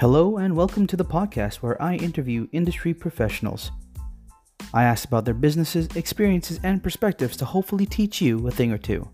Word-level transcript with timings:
Hello, 0.00 0.36
and 0.36 0.54
welcome 0.54 0.86
to 0.88 0.94
the 0.94 1.06
podcast 1.06 1.62
where 1.62 1.80
I 1.80 1.94
interview 1.94 2.48
industry 2.52 2.92
professionals. 2.92 3.70
I 4.74 4.84
ask 4.84 5.08
about 5.08 5.24
their 5.24 5.32
businesses, 5.32 5.88
experiences, 5.96 6.60
and 6.62 6.82
perspectives 6.82 7.34
to 7.38 7.46
hopefully 7.46 7.86
teach 7.86 8.20
you 8.20 8.46
a 8.46 8.50
thing 8.50 8.72
or 8.72 8.76
two. 8.76 9.08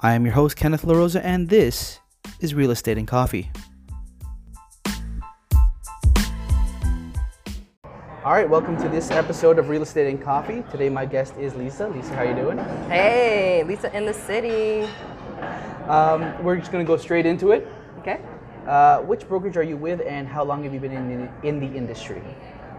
I 0.00 0.14
am 0.14 0.24
your 0.24 0.34
host, 0.34 0.56
Kenneth 0.56 0.82
LaRosa, 0.82 1.20
and 1.22 1.48
this 1.48 2.00
is 2.40 2.56
Real 2.56 2.72
Estate 2.72 2.98
and 2.98 3.06
Coffee. 3.06 3.52
All 8.24 8.32
right, 8.32 8.50
welcome 8.50 8.76
to 8.78 8.88
this 8.88 9.12
episode 9.12 9.60
of 9.60 9.68
Real 9.68 9.82
Estate 9.82 10.10
and 10.10 10.20
Coffee. 10.20 10.64
Today, 10.72 10.88
my 10.88 11.06
guest 11.06 11.36
is 11.36 11.54
Lisa. 11.54 11.86
Lisa, 11.86 12.16
how 12.16 12.22
you 12.24 12.34
doing? 12.34 12.58
Hey, 12.88 13.62
Lisa 13.62 13.96
in 13.96 14.06
the 14.06 14.14
city. 14.14 14.90
Um, 15.86 16.42
we're 16.42 16.56
just 16.56 16.72
going 16.72 16.84
to 16.84 16.88
go 16.88 16.96
straight 16.96 17.26
into 17.26 17.52
it. 17.52 17.68
Okay. 18.00 18.20
Uh, 18.68 19.00
which 19.04 19.26
brokerage 19.26 19.56
are 19.56 19.62
you 19.62 19.78
with, 19.78 20.02
and 20.06 20.28
how 20.28 20.44
long 20.44 20.62
have 20.62 20.74
you 20.74 20.80
been 20.80 20.92
in, 20.92 21.30
in 21.42 21.58
the 21.58 21.74
industry? 21.74 22.22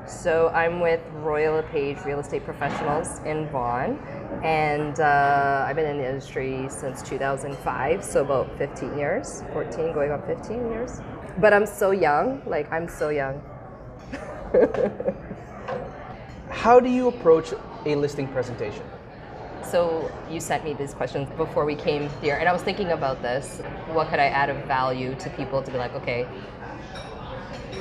So 0.06 0.50
I'm 0.50 0.80
with 0.82 1.00
Royal 1.16 1.56
LePage 1.56 2.06
Real 2.06 2.20
Estate 2.20 2.46
Professionals 2.46 3.20
in 3.26 3.50
Vaughan, 3.50 3.98
and 4.44 5.00
uh, 5.00 5.66
I've 5.68 5.76
been 5.76 5.90
in 5.90 5.98
the 5.98 6.08
industry 6.08 6.68
since 6.70 7.02
2005, 7.02 8.04
so 8.04 8.22
about 8.22 8.56
15 8.60 9.00
years, 9.00 9.44
14 9.52 9.92
going 9.92 10.12
on 10.12 10.22
15 10.28 10.70
years. 10.70 11.02
But 11.40 11.54
I'm 11.56 11.66
so 11.66 11.90
young, 11.90 12.44
like 12.46 12.72
I'm 12.72 12.88
so 12.88 13.10
young. 13.10 13.42
How 16.52 16.80
do 16.80 16.88
you 16.88 17.08
approach 17.08 17.52
a 17.88 17.96
listing 17.96 18.28
presentation? 18.28 18.84
So 19.70 20.12
you 20.32 20.40
sent 20.40 20.64
me 20.64 20.74
these 20.74 20.96
questions 20.96 21.30
before 21.38 21.64
we 21.64 21.76
came 21.76 22.10
here, 22.22 22.38
and 22.38 22.50
I 22.50 22.54
was 22.54 22.64
thinking 22.64 22.92
about 22.92 23.22
this. 23.22 23.62
What 23.94 24.10
could 24.10 24.20
I 24.20 24.26
add 24.26 24.50
of 24.50 24.66
value 24.66 25.14
to 25.20 25.30
people 25.32 25.62
to 25.62 25.72
be 25.72 25.78
like, 25.78 25.94
okay, 25.94 26.28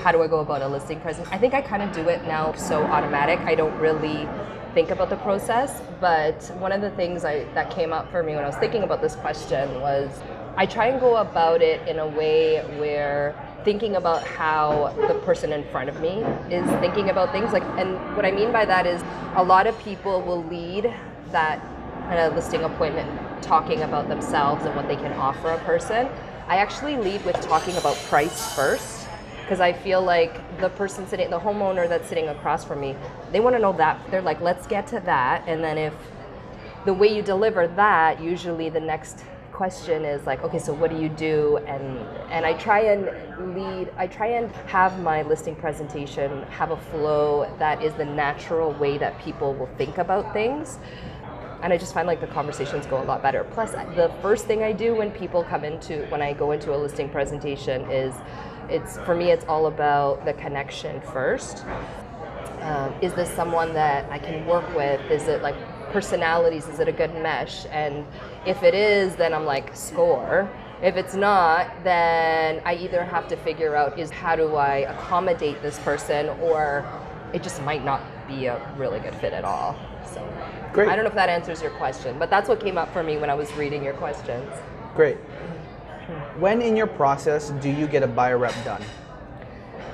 how 0.03 0.12
do 0.12 0.22
I 0.22 0.27
go 0.27 0.41
about 0.41 0.61
a 0.61 0.69
listing 0.69 1.00
present? 1.00 1.33
I 1.33 1.39
think 1.39 1.55
I 1.55 1.62
kind 1.62 1.83
of 1.83 1.92
do 1.92 2.09
it 2.11 2.22
now 2.25 2.53
so 2.53 2.83
automatic. 2.83 3.39
I 3.41 3.55
don't 3.55 3.77
really 3.78 4.28
think 4.75 4.91
about 4.91 5.09
the 5.09 5.16
process. 5.16 5.81
But 5.98 6.44
one 6.59 6.72
of 6.72 6.83
the 6.83 6.91
things 6.91 7.25
I, 7.25 7.44
that 7.55 7.70
came 7.70 7.94
up 7.94 8.11
for 8.11 8.22
me 8.22 8.34
when 8.34 8.44
I 8.44 8.47
was 8.47 8.56
thinking 8.56 8.83
about 8.83 9.00
this 9.00 9.16
question 9.16 9.81
was 9.81 10.11
I 10.59 10.66
try 10.66 10.89
and 10.89 11.00
go 11.00 11.16
about 11.16 11.62
it 11.62 11.89
in 11.89 12.00
a 12.00 12.06
way 12.06 12.61
where 12.78 13.34
thinking 13.64 13.97
about 13.97 14.25
how 14.25 14.94
the 15.09 15.14
person 15.25 15.53
in 15.53 15.64
front 15.70 15.89
of 15.89 16.00
me 16.00 16.22
is 16.50 16.69
thinking 16.81 17.09
about 17.09 17.33
things 17.33 17.53
like 17.53 17.64
and 17.78 17.94
what 18.14 18.25
I 18.25 18.31
mean 18.31 18.53
by 18.53 18.64
that 18.64 18.86
is 18.86 19.03
a 19.36 19.42
lot 19.42 19.66
of 19.66 19.78
people 19.81 20.22
will 20.22 20.44
lead 20.44 20.94
that 21.33 21.61
of 22.17 22.34
listing 22.34 22.62
appointment 22.62 23.42
talking 23.42 23.83
about 23.83 24.09
themselves 24.09 24.64
and 24.64 24.75
what 24.75 24.89
they 24.89 24.97
can 24.97 25.12
offer 25.12 25.51
a 25.51 25.59
person. 25.59 26.09
I 26.47 26.56
actually 26.56 26.97
lead 26.97 27.25
with 27.25 27.39
talking 27.42 27.77
about 27.77 27.97
price 28.09 28.55
first 28.55 29.06
because 29.42 29.61
I 29.61 29.73
feel 29.73 30.03
like 30.03 30.61
the 30.61 30.69
person 30.70 31.06
sitting, 31.06 31.31
the 31.31 31.39
homeowner 31.41 31.89
that's 31.89 32.09
sitting 32.09 32.28
across 32.28 32.65
from 32.65 32.81
me, 32.81 32.95
they 33.33 33.41
want 33.41 33.56
to 33.56 33.61
know 33.61 33.73
that. 33.75 33.98
They're 34.11 34.23
like, 34.23 34.41
let's 34.41 34.67
get 34.67 34.87
to 34.89 35.00
that. 35.00 35.42
And 35.47 35.65
then 35.65 35.78
if 35.78 35.95
the 36.84 36.95
way 36.95 37.15
you 37.15 37.23
deliver 37.23 37.67
that, 37.67 38.20
usually 38.20 38.69
the 38.70 38.81
next 38.81 39.25
question 39.59 40.05
is 40.05 40.25
like, 40.25 40.43
okay, 40.45 40.59
so 40.59 40.72
what 40.72 40.89
do 40.89 40.97
you 40.97 41.09
do? 41.09 41.56
And 41.67 41.98
and 42.31 42.47
I 42.47 42.53
try 42.55 42.81
and 42.81 43.56
lead, 43.56 43.91
I 43.97 44.06
try 44.06 44.28
and 44.28 44.53
have 44.67 45.00
my 45.03 45.22
listing 45.22 45.56
presentation 45.56 46.43
have 46.45 46.70
a 46.70 46.77
flow 46.77 47.53
that 47.59 47.83
is 47.83 47.93
the 47.95 48.05
natural 48.05 48.72
way 48.75 48.98
that 48.98 49.19
people 49.19 49.55
will 49.55 49.70
think 49.77 49.98
about 49.98 50.33
things. 50.33 50.78
And 51.62 51.73
I 51.73 51.78
just 51.78 51.92
find 51.92 52.06
like 52.06 52.20
the 52.20 52.27
conversations 52.28 52.87
go 52.87 53.03
a 53.03 53.05
lot 53.05 53.23
better. 53.23 53.45
Plus, 53.45 53.73
the 53.73 54.12
first 54.23 54.47
thing 54.47 54.62
I 54.62 54.73
do 54.73 54.95
when 54.95 55.11
people 55.11 55.42
come 55.42 55.65
into, 55.65 56.06
when 56.06 56.23
I 56.23 56.33
go 56.33 56.53
into 56.53 56.75
a 56.75 56.77
listing 56.77 57.09
presentation 57.09 57.91
is 57.91 58.15
it's 58.69 58.98
for 58.98 59.15
me 59.15 59.31
it's 59.31 59.44
all 59.47 59.66
about 59.66 60.25
the 60.25 60.34
connection 60.34 61.00
first. 61.00 61.65
Um, 62.60 62.93
is 63.00 63.15
this 63.15 63.31
someone 63.31 63.72
that 63.75 64.10
i 64.10 64.19
can 64.19 64.44
work 64.47 64.66
with? 64.75 65.00
Is 65.10 65.27
it 65.28 65.43
like 65.43 65.56
personalities? 65.91 66.69
Is 66.69 66.78
it 66.81 66.88
a 66.88 66.93
good 66.93 67.15
mesh? 67.15 67.66
And 67.71 68.05
if 68.47 68.62
it 68.62 68.75
is 68.75 69.16
then 69.16 69.32
i'm 69.32 69.47
like 69.47 69.75
score. 69.75 70.50
If 70.82 70.97
it's 70.97 71.15
not 71.15 71.82
then 71.82 72.61
i 72.65 72.75
either 72.75 73.05
have 73.05 73.27
to 73.28 73.37
figure 73.37 73.75
out 73.75 73.99
is 73.99 74.11
how 74.11 74.37
do 74.37 74.56
i 74.56 74.78
accommodate 74.78 75.62
this 75.62 75.78
person 75.81 76.28
or 76.41 76.84
it 77.32 77.43
just 77.43 77.62
might 77.62 77.84
not 77.84 78.03
be 78.27 78.47
a 78.47 78.75
really 78.77 79.00
good 79.00 79.15
fit 79.15 79.32
at 79.32 79.44
all. 79.44 79.77
So 80.12 80.21
Great. 80.73 80.89
i 80.89 80.95
don't 80.95 81.05
know 81.05 81.11
if 81.11 81.15
that 81.17 81.29
answers 81.29 81.61
your 81.62 81.71
question 81.73 82.19
but 82.19 82.31
that's 82.31 82.49
what 82.49 82.61
came 82.61 82.79
up 82.79 82.93
for 82.93 83.03
me 83.03 83.17
when 83.17 83.31
i 83.31 83.34
was 83.34 83.53
reading 83.55 83.83
your 83.83 83.95
questions 83.95 84.53
Great. 84.99 85.17
When 86.41 86.61
in 86.61 86.77
your 86.77 86.89
process 86.89 87.51
do 87.51 87.71
you 87.71 87.87
get 87.87 88.03
a 88.03 88.09
buyer 88.09 88.37
rep 88.37 88.53
done? 88.65 88.83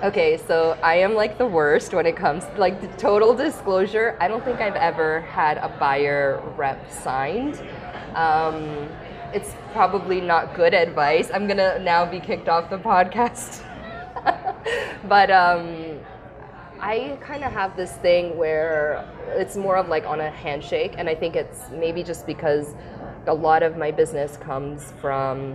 Okay, 0.02 0.38
so 0.38 0.78
I 0.82 0.94
am 0.94 1.14
like 1.14 1.36
the 1.36 1.46
worst 1.46 1.92
when 1.92 2.06
it 2.06 2.16
comes 2.16 2.44
like 2.56 2.96
total 2.96 3.34
disclosure. 3.34 4.16
I 4.18 4.28
don't 4.28 4.42
think 4.42 4.62
I've 4.62 4.76
ever 4.76 5.20
had 5.22 5.58
a 5.58 5.68
buyer 5.78 6.42
rep 6.56 6.90
signed. 6.90 7.60
Um, 8.14 8.88
it's 9.34 9.52
probably 9.72 10.22
not 10.22 10.54
good 10.54 10.72
advice. 10.72 11.30
I'm 11.34 11.46
gonna 11.46 11.78
now 11.80 12.06
be 12.06 12.18
kicked 12.18 12.48
off 12.48 12.70
the 12.70 12.78
podcast. 12.92 13.62
but 15.06 15.30
um, 15.30 15.98
I 16.84 17.16
kind 17.22 17.42
of 17.44 17.50
have 17.52 17.78
this 17.78 17.92
thing 17.92 18.36
where 18.36 19.08
it's 19.28 19.56
more 19.56 19.78
of 19.78 19.88
like 19.88 20.04
on 20.04 20.20
a 20.20 20.30
handshake, 20.30 20.96
and 20.98 21.08
I 21.08 21.14
think 21.14 21.34
it's 21.34 21.70
maybe 21.70 22.02
just 22.02 22.26
because 22.26 22.74
a 23.26 23.32
lot 23.32 23.62
of 23.62 23.78
my 23.78 23.90
business 23.90 24.36
comes 24.36 24.92
from 25.00 25.54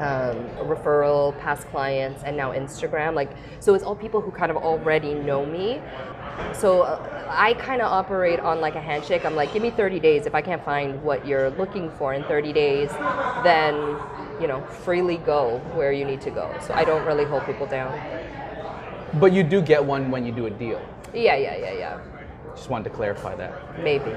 um, 0.00 0.48
referral, 0.66 1.38
past 1.38 1.68
clients, 1.68 2.24
and 2.24 2.36
now 2.36 2.50
Instagram. 2.50 3.14
Like, 3.14 3.30
so 3.60 3.74
it's 3.74 3.84
all 3.84 3.94
people 3.94 4.20
who 4.20 4.32
kind 4.32 4.50
of 4.50 4.56
already 4.56 5.14
know 5.14 5.46
me. 5.46 5.80
So 6.52 6.82
uh, 6.82 7.24
I 7.28 7.54
kind 7.54 7.80
of 7.80 7.92
operate 7.92 8.40
on 8.40 8.60
like 8.60 8.74
a 8.74 8.80
handshake. 8.80 9.24
I'm 9.24 9.36
like, 9.36 9.52
give 9.52 9.62
me 9.62 9.70
30 9.70 10.00
days. 10.00 10.26
If 10.26 10.34
I 10.34 10.42
can't 10.42 10.64
find 10.64 11.00
what 11.04 11.24
you're 11.24 11.50
looking 11.50 11.88
for 11.92 12.14
in 12.14 12.24
30 12.24 12.52
days, 12.52 12.90
then 13.44 13.96
you 14.40 14.48
know, 14.48 14.60
freely 14.82 15.18
go 15.18 15.58
where 15.74 15.92
you 15.92 16.04
need 16.04 16.20
to 16.22 16.32
go. 16.32 16.52
So 16.66 16.74
I 16.74 16.82
don't 16.82 17.06
really 17.06 17.24
hold 17.24 17.46
people 17.46 17.66
down. 17.66 17.96
But 19.14 19.32
you 19.32 19.42
do 19.42 19.60
get 19.60 19.84
one 19.84 20.10
when 20.10 20.24
you 20.24 20.32
do 20.32 20.46
a 20.46 20.50
deal. 20.50 20.80
Yeah, 21.12 21.36
yeah, 21.36 21.56
yeah, 21.56 21.72
yeah. 21.72 22.00
Just 22.54 22.70
wanted 22.70 22.84
to 22.84 22.90
clarify 22.90 23.34
that. 23.36 23.52
Maybe. 23.82 24.10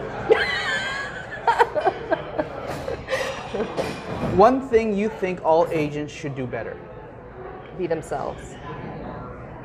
One 4.35 4.67
thing 4.67 4.95
you 4.95 5.09
think 5.09 5.43
all 5.43 5.67
agents 5.71 6.13
should 6.13 6.35
do 6.35 6.45
better? 6.45 6.77
Be 7.77 7.87
themselves. 7.87 8.55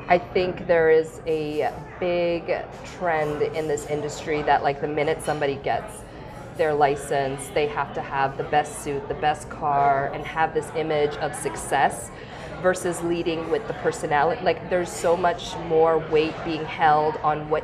I 0.07 0.17
think 0.17 0.67
there 0.67 0.89
is 0.89 1.21
a 1.27 1.73
big 1.99 2.65
trend 2.97 3.41
in 3.41 3.67
this 3.67 3.85
industry 3.87 4.41
that 4.43 4.63
like 4.63 4.81
the 4.81 4.87
minute 4.87 5.21
somebody 5.23 5.55
gets 5.55 6.03
their 6.57 6.73
license, 6.73 7.47
they 7.53 7.67
have 7.67 7.93
to 7.93 8.01
have 8.01 8.37
the 8.37 8.43
best 8.45 8.81
suit, 8.81 9.07
the 9.07 9.13
best 9.15 9.49
car, 9.49 10.11
and 10.13 10.25
have 10.25 10.53
this 10.53 10.69
image 10.75 11.15
of 11.17 11.33
success 11.35 12.11
versus 12.61 13.01
leading 13.01 13.49
with 13.49 13.65
the 13.67 13.73
personality. 13.75 14.41
Like 14.43 14.69
there's 14.69 14.91
so 14.91 15.17
much 15.17 15.55
more 15.67 15.99
weight 16.09 16.35
being 16.45 16.65
held 16.65 17.17
on 17.17 17.49
what 17.49 17.63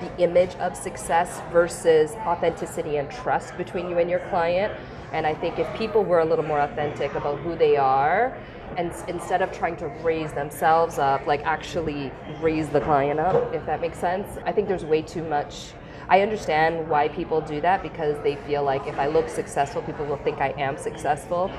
the 0.00 0.16
image 0.22 0.54
of 0.56 0.76
success 0.76 1.40
versus 1.52 2.12
authenticity 2.26 2.96
and 2.96 3.10
trust 3.10 3.56
between 3.56 3.88
you 3.90 3.98
and 3.98 4.08
your 4.08 4.20
client. 4.30 4.72
And 5.12 5.26
I 5.26 5.34
think 5.34 5.58
if 5.58 5.72
people 5.76 6.04
were 6.04 6.20
a 6.20 6.24
little 6.24 6.44
more 6.44 6.60
authentic 6.60 7.14
about 7.14 7.38
who 7.40 7.56
they 7.56 7.76
are, 7.76 8.36
and 8.76 8.92
instead 9.08 9.42
of 9.42 9.50
trying 9.50 9.76
to 9.76 9.88
raise 10.02 10.32
themselves 10.32 10.98
up, 10.98 11.26
like 11.26 11.44
actually 11.44 12.12
raise 12.40 12.68
the 12.68 12.80
client 12.80 13.18
up, 13.18 13.52
if 13.54 13.64
that 13.66 13.80
makes 13.80 13.98
sense, 13.98 14.28
I 14.44 14.52
think 14.52 14.68
there's 14.68 14.84
way 14.84 15.02
too 15.02 15.24
much. 15.24 15.72
I 16.10 16.20
understand 16.22 16.88
why 16.88 17.08
people 17.08 17.40
do 17.40 17.60
that 17.60 17.82
because 17.82 18.22
they 18.22 18.36
feel 18.36 18.62
like 18.62 18.86
if 18.86 18.98
I 18.98 19.08
look 19.08 19.28
successful, 19.28 19.82
people 19.82 20.06
will 20.06 20.16
think 20.18 20.38
I 20.38 20.50
am 20.58 20.78
successful. 20.78 21.50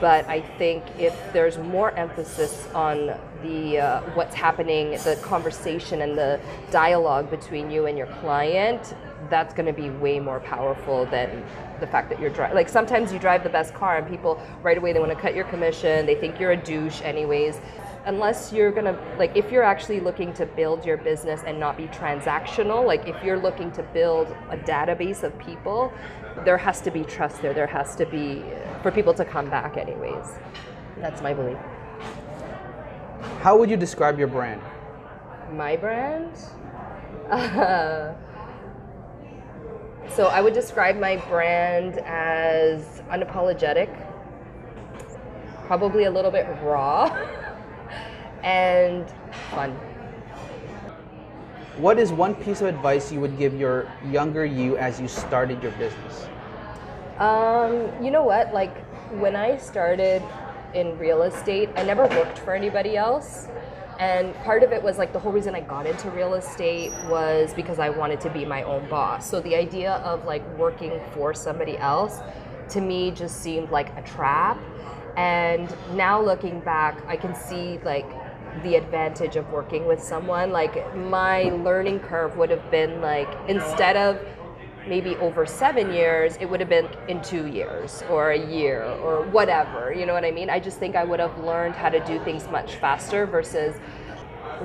But 0.00 0.28
I 0.28 0.40
think 0.40 0.84
if 0.98 1.16
there's 1.32 1.58
more 1.58 1.90
emphasis 1.92 2.68
on 2.74 3.18
the 3.42 3.78
uh, 3.78 4.00
what's 4.14 4.34
happening, 4.34 4.92
the 4.92 5.18
conversation 5.22 6.02
and 6.02 6.16
the 6.16 6.40
dialogue 6.70 7.30
between 7.30 7.70
you 7.70 7.86
and 7.86 7.98
your 7.98 8.06
client, 8.06 8.94
that's 9.28 9.52
going 9.54 9.66
to 9.66 9.72
be 9.72 9.90
way 9.90 10.20
more 10.20 10.40
powerful 10.40 11.06
than 11.06 11.44
the 11.80 11.86
fact 11.86 12.10
that 12.10 12.20
you're 12.20 12.30
driving. 12.30 12.54
Like 12.54 12.68
sometimes 12.68 13.12
you 13.12 13.18
drive 13.18 13.42
the 13.42 13.50
best 13.50 13.74
car, 13.74 13.96
and 13.96 14.08
people 14.08 14.40
right 14.62 14.78
away 14.78 14.92
they 14.92 15.00
want 15.00 15.12
to 15.12 15.18
cut 15.18 15.34
your 15.34 15.44
commission. 15.44 16.06
They 16.06 16.14
think 16.14 16.38
you're 16.38 16.52
a 16.52 16.56
douche, 16.56 17.00
anyways. 17.02 17.60
Unless 18.08 18.54
you're 18.54 18.72
gonna 18.72 18.98
like, 19.18 19.36
if 19.36 19.52
you're 19.52 19.62
actually 19.62 20.00
looking 20.00 20.32
to 20.32 20.46
build 20.46 20.82
your 20.82 20.96
business 20.96 21.42
and 21.46 21.60
not 21.60 21.76
be 21.76 21.88
transactional, 21.88 22.86
like 22.86 23.06
if 23.06 23.22
you're 23.22 23.38
looking 23.38 23.70
to 23.72 23.82
build 23.82 24.34
a 24.48 24.56
database 24.56 25.22
of 25.22 25.38
people, 25.38 25.92
there 26.46 26.56
has 26.56 26.80
to 26.80 26.90
be 26.90 27.04
trust 27.04 27.42
there. 27.42 27.52
There 27.52 27.66
has 27.66 27.94
to 27.96 28.06
be 28.06 28.42
for 28.82 28.90
people 28.90 29.12
to 29.12 29.26
come 29.26 29.50
back, 29.50 29.76
anyways. 29.76 30.24
That's 30.96 31.20
my 31.20 31.34
belief. 31.34 31.58
How 33.42 33.58
would 33.58 33.68
you 33.68 33.76
describe 33.76 34.18
your 34.18 34.28
brand? 34.28 34.62
My 35.52 35.76
brand? 35.76 36.32
Uh, 37.30 38.14
so 40.08 40.28
I 40.28 40.40
would 40.40 40.54
describe 40.54 40.98
my 40.98 41.16
brand 41.28 41.98
as 42.06 43.02
unapologetic, 43.10 43.94
probably 45.66 46.04
a 46.04 46.10
little 46.10 46.30
bit 46.30 46.46
raw, 46.62 47.06
and 48.48 49.06
fun. 49.50 49.72
What 51.76 51.98
is 51.98 52.10
one 52.10 52.34
piece 52.34 52.62
of 52.62 52.66
advice 52.66 53.12
you 53.12 53.20
would 53.20 53.36
give 53.36 53.54
your 53.54 53.92
younger 54.10 54.44
you 54.46 54.78
as 54.78 54.98
you 54.98 55.06
started 55.06 55.62
your 55.62 55.72
business? 55.72 56.26
Um, 57.18 57.92
you 58.02 58.10
know 58.10 58.22
what? 58.22 58.54
Like 58.54 58.74
when 59.20 59.36
I 59.36 59.58
started 59.58 60.22
in 60.72 60.98
real 60.98 61.22
estate, 61.22 61.68
I 61.76 61.82
never 61.82 62.06
worked 62.06 62.38
for 62.38 62.54
anybody 62.54 62.96
else. 62.96 63.48
And 63.98 64.34
part 64.36 64.62
of 64.62 64.72
it 64.72 64.82
was 64.82 64.96
like 64.96 65.12
the 65.12 65.18
whole 65.18 65.32
reason 65.32 65.54
I 65.54 65.60
got 65.60 65.86
into 65.86 66.10
real 66.10 66.34
estate 66.34 66.92
was 67.10 67.52
because 67.52 67.78
I 67.78 67.90
wanted 67.90 68.20
to 68.22 68.30
be 68.30 68.46
my 68.46 68.62
own 68.62 68.88
boss. 68.88 69.28
So 69.28 69.40
the 69.42 69.56
idea 69.56 69.94
of 69.96 70.24
like 70.24 70.46
working 70.56 70.98
for 71.12 71.34
somebody 71.34 71.76
else 71.76 72.20
to 72.70 72.80
me 72.80 73.10
just 73.10 73.42
seemed 73.42 73.70
like 73.70 73.94
a 73.98 74.02
trap. 74.02 74.58
And 75.18 75.74
now 75.94 76.22
looking 76.22 76.60
back, 76.60 77.02
I 77.08 77.16
can 77.16 77.34
see 77.34 77.78
like 77.84 78.08
the 78.62 78.76
advantage 78.76 79.36
of 79.36 79.48
working 79.50 79.86
with 79.86 80.02
someone. 80.02 80.50
Like 80.52 80.94
my 80.96 81.44
learning 81.44 82.00
curve 82.00 82.36
would 82.36 82.50
have 82.50 82.70
been 82.70 83.00
like 83.00 83.28
instead 83.48 83.96
of 83.96 84.20
maybe 84.86 85.16
over 85.16 85.44
seven 85.44 85.92
years, 85.92 86.36
it 86.40 86.46
would 86.46 86.60
have 86.60 86.68
been 86.68 86.88
in 87.08 87.22
two 87.22 87.46
years 87.46 88.02
or 88.08 88.30
a 88.30 88.38
year 88.38 88.84
or 88.84 89.22
whatever. 89.26 89.92
You 89.92 90.06
know 90.06 90.14
what 90.14 90.24
I 90.24 90.30
mean? 90.30 90.50
I 90.50 90.58
just 90.58 90.78
think 90.78 90.96
I 90.96 91.04
would 91.04 91.20
have 91.20 91.38
learned 91.38 91.74
how 91.74 91.88
to 91.88 92.04
do 92.04 92.22
things 92.24 92.48
much 92.48 92.76
faster 92.76 93.26
versus 93.26 93.76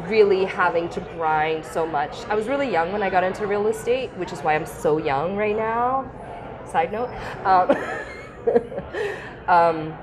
really 0.07 0.45
having 0.45 0.89
to 0.89 1.01
grind 1.01 1.65
so 1.65 1.85
much. 1.85 2.25
I 2.25 2.35
was 2.35 2.47
really 2.47 2.71
young 2.71 2.91
when 2.91 3.03
I 3.03 3.09
got 3.09 3.23
into 3.23 3.45
real 3.45 3.67
estate, 3.67 4.09
which 4.17 4.31
is 4.31 4.39
why 4.39 4.55
I'm 4.55 4.65
so 4.65 4.97
young 4.97 5.35
right 5.35 5.55
now. 5.55 6.09
Side 6.65 6.91
note. 6.91 7.09
Um, 7.45 7.69
um, 9.47 9.93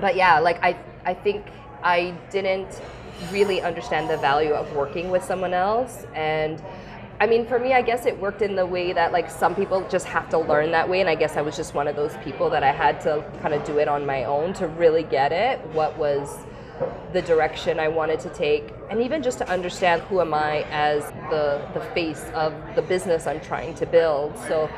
but 0.00 0.16
yeah, 0.16 0.38
like 0.38 0.62
I, 0.62 0.78
I 1.04 1.14
think 1.14 1.46
I 1.82 2.10
didn't 2.30 2.80
really 3.32 3.60
understand 3.60 4.08
the 4.08 4.16
value 4.18 4.52
of 4.52 4.72
working 4.74 5.10
with 5.10 5.24
someone 5.24 5.54
else 5.54 6.06
and 6.14 6.62
I 7.20 7.26
mean, 7.26 7.46
for 7.46 7.58
me, 7.58 7.72
I 7.72 7.82
guess 7.82 8.06
it 8.06 8.16
worked 8.20 8.42
in 8.42 8.54
the 8.54 8.64
way 8.64 8.92
that 8.92 9.12
like 9.12 9.28
some 9.28 9.54
people 9.56 9.86
just 9.88 10.06
have 10.06 10.28
to 10.30 10.38
learn 10.38 10.70
that 10.70 10.88
way, 10.88 11.00
and 11.00 11.10
I 11.10 11.16
guess 11.16 11.36
I 11.36 11.42
was 11.42 11.56
just 11.56 11.74
one 11.74 11.88
of 11.88 11.96
those 11.96 12.16
people 12.18 12.48
that 12.50 12.62
I 12.62 12.70
had 12.70 13.00
to 13.02 13.24
kind 13.42 13.54
of 13.54 13.64
do 13.64 13.78
it 13.78 13.88
on 13.88 14.06
my 14.06 14.22
own 14.24 14.52
to 14.54 14.68
really 14.68 15.02
get 15.02 15.32
it. 15.32 15.58
What 15.72 15.98
was 15.98 16.36
the 17.12 17.20
direction 17.20 17.80
I 17.80 17.88
wanted 17.88 18.20
to 18.20 18.28
take, 18.30 18.72
and 18.88 19.02
even 19.02 19.20
just 19.20 19.38
to 19.38 19.48
understand 19.48 20.02
who 20.02 20.20
am 20.20 20.32
I 20.32 20.64
as 20.70 21.10
the 21.28 21.66
the 21.74 21.80
face 21.92 22.24
of 22.34 22.54
the 22.76 22.82
business 22.82 23.26
I'm 23.26 23.40
trying 23.40 23.74
to 23.76 23.86
build. 23.86 24.38
So. 24.46 24.70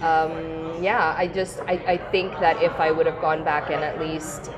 Um, 0.00 0.82
yeah, 0.82 1.14
I 1.14 1.26
just 1.26 1.60
I, 1.68 1.72
I 1.86 1.96
think 1.98 2.32
that 2.40 2.62
if 2.62 2.72
I 2.80 2.90
would 2.90 3.04
have 3.04 3.20
gone 3.20 3.44
back 3.44 3.70
and 3.70 3.84
at 3.84 4.00
least 4.00 4.50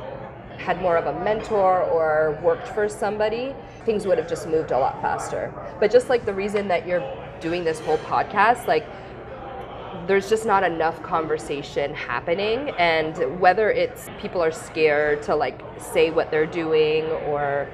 had 0.58 0.80
more 0.80 0.96
of 0.96 1.06
a 1.06 1.24
mentor 1.24 1.82
or 1.82 2.38
worked 2.42 2.68
for 2.68 2.88
somebody, 2.88 3.54
things 3.84 4.06
would 4.06 4.18
have 4.18 4.28
just 4.28 4.48
moved 4.48 4.70
a 4.70 4.78
lot 4.78 5.00
faster. 5.00 5.52
But 5.80 5.90
just 5.90 6.08
like 6.08 6.24
the 6.24 6.34
reason 6.34 6.68
that 6.68 6.86
you're 6.86 7.02
doing 7.40 7.64
this 7.64 7.80
whole 7.80 7.98
podcast, 7.98 8.66
like 8.66 8.86
there's 10.06 10.28
just 10.28 10.46
not 10.46 10.62
enough 10.62 11.02
conversation 11.02 11.94
happening. 11.94 12.70
And 12.78 13.40
whether 13.40 13.70
it's 13.70 14.08
people 14.20 14.42
are 14.42 14.52
scared 14.52 15.22
to 15.24 15.34
like 15.34 15.60
say 15.78 16.10
what 16.10 16.30
they're 16.30 16.46
doing 16.46 17.04
or 17.04 17.68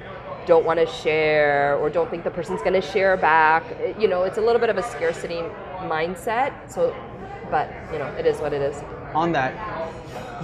don't 0.45 0.65
want 0.65 0.79
to 0.79 0.87
share 0.87 1.77
or 1.77 1.89
don't 1.89 2.09
think 2.09 2.23
the 2.23 2.31
person's 2.31 2.61
going 2.61 2.73
to 2.73 2.81
share 2.81 3.15
back 3.15 3.63
you 3.99 4.07
know 4.07 4.23
it's 4.23 4.39
a 4.39 4.41
little 4.41 4.59
bit 4.59 4.69
of 4.69 4.77
a 4.77 4.83
scarcity 4.83 5.41
mindset. 5.81 6.53
So 6.71 6.95
but 7.51 7.71
you 7.91 7.99
know 7.99 8.07
it 8.17 8.25
is 8.25 8.39
what 8.39 8.53
it 8.53 8.61
is. 8.61 8.81
On 9.13 9.31
that 9.33 9.53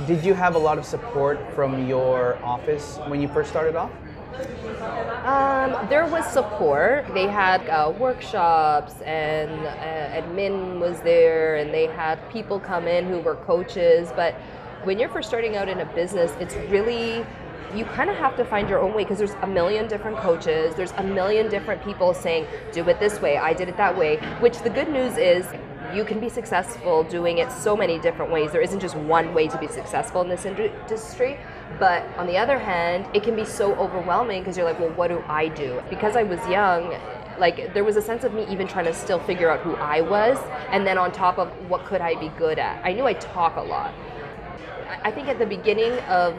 did 0.08 0.24
you 0.24 0.34
have 0.34 0.56
a 0.56 0.60
lot 0.60 0.78
of 0.78 0.86
support 0.86 1.40
from 1.54 1.88
your 1.88 2.38
office 2.44 3.00
when 3.08 3.22
you 3.22 3.28
first 3.28 3.50
started 3.50 3.76
off? 3.76 3.92
Um, 5.24 5.88
there 5.90 6.06
was 6.06 6.26
support. 6.26 7.06
They 7.14 7.28
had 7.28 7.68
uh, 7.70 7.94
workshops, 7.98 9.02
and 9.02 9.50
uh, 9.66 10.22
admin 10.22 10.80
was 10.80 11.00
there, 11.02 11.56
and 11.56 11.74
they 11.74 11.88
had 11.88 12.18
people 12.30 12.60
come 12.60 12.88
in 12.88 13.06
who 13.08 13.20
were 13.20 13.36
coaches. 13.36 14.10
But 14.16 14.36
when 14.84 15.00
you're 15.00 15.10
first 15.10 15.30
starting 15.30 15.56
out 15.56 15.70
in 15.70 15.80
a 15.80 15.86
business, 15.94 16.32
it's 16.40 16.56
really 16.70 17.26
you 17.74 17.84
kind 17.86 18.10
of 18.10 18.16
have 18.18 18.38
to 18.38 18.46
find 18.46 18.70
your 18.70 18.80
own 18.80 18.94
way 18.94 19.04
because 19.04 19.18
there's 19.18 19.34
a 19.42 19.48
million 19.48 19.88
different 19.88 20.18
coaches. 20.18 20.76
There's 20.76 20.94
a 20.94 21.04
million 21.04 21.50
different 21.50 21.84
people 21.84 22.14
saying, 22.14 22.46
"Do 22.72 22.88
it 22.90 23.00
this 23.00 23.20
way. 23.22 23.38
I 23.38 23.54
did 23.54 23.70
it 23.70 23.78
that 23.78 23.98
way." 23.98 24.18
Which 24.40 24.60
the 24.60 24.70
good 24.70 24.90
news 24.90 25.18
is 25.18 25.48
you 25.94 26.06
can 26.06 26.20
be 26.20 26.30
successful 26.30 27.04
doing 27.04 27.40
it 27.40 27.52
so 27.52 27.76
many 27.76 28.00
different 28.00 28.32
ways. 28.32 28.52
There 28.52 28.62
isn't 28.62 28.80
just 28.80 28.96
one 28.96 29.34
way 29.34 29.48
to 29.48 29.58
be 29.58 29.68
successful 29.68 30.22
in 30.22 30.30
this 30.30 30.46
industry. 30.46 31.38
But 31.80 32.04
on 32.18 32.28
the 32.28 32.38
other 32.38 32.58
hand, 32.58 33.08
it 33.14 33.24
can 33.24 33.36
be 33.36 33.46
so 33.46 33.76
overwhelming 33.76 34.42
because 34.42 34.56
you're 34.58 34.66
like, 34.66 34.80
well, 34.80 34.92
what 34.92 35.08
do 35.08 35.24
I 35.28 35.48
do? 35.50 35.82
Because 35.90 36.16
I 36.16 36.24
was 36.24 36.40
young, 36.48 36.96
like 37.38 37.74
there 37.74 37.84
was 37.84 37.98
a 37.98 38.02
sense 38.02 38.24
of 38.24 38.34
me 38.34 38.46
even 38.50 38.68
trying 38.68 38.86
to 38.86 38.94
still 38.94 39.20
figure 39.20 39.50
out 39.50 39.60
who 39.62 39.76
I 39.76 40.02
was, 40.02 40.38
and 40.70 40.86
then 40.88 40.98
on 40.98 41.12
top 41.12 41.38
of 41.38 41.50
what 41.70 41.86
could 41.86 42.02
I 42.02 42.20
be 42.20 42.30
good 42.38 42.60
at. 42.60 42.84
I 42.86 42.94
knew 42.94 43.06
I 43.06 43.14
talk 43.14 43.58
a 43.58 43.62
lot. 43.62 43.94
I 45.04 45.12
think 45.12 45.28
at 45.28 45.40
the 45.40 45.46
beginning 45.46 46.00
of 46.08 46.36